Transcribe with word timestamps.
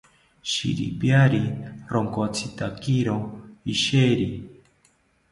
Shiripiari 0.51 1.41
ronkotzitakiro 1.91 3.15
isheri 3.73 4.27